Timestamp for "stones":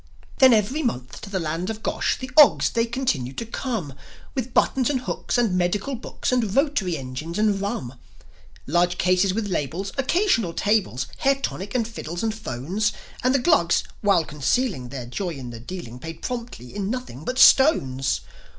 17.37-18.21